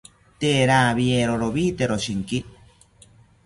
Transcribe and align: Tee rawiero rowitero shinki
Tee 0.39 0.61
rawiero 0.71 1.33
rowitero 1.41 1.95
shinki 2.03 2.39